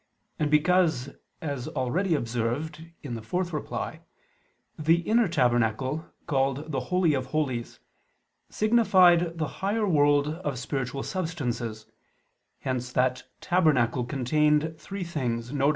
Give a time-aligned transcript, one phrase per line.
[0.39, 1.11] And because,
[1.43, 3.99] as already observed (ad 4),
[4.79, 7.79] the inner tabernacle, called the Holy of Holies,
[8.49, 11.85] signified the higher world of spiritual substances,
[12.61, 15.67] hence that tabernacle contained three things, viz.